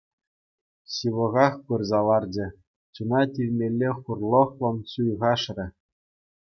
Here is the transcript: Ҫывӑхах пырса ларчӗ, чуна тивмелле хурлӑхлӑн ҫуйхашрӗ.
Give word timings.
Ҫывӑхах 0.93 1.53
пырса 1.67 2.01
ларчӗ, 2.09 2.47
чуна 2.99 3.21
тивмелле 3.37 3.89
хурлӑхлӑн 4.01 4.77
ҫуйхашрӗ. 4.95 5.67